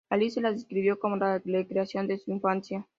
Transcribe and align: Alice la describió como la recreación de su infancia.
Alice 0.09 0.41
la 0.41 0.51
describió 0.51 0.97
como 0.97 1.15
la 1.15 1.39
recreación 1.45 2.07
de 2.07 2.17
su 2.17 2.31
infancia. 2.31 2.87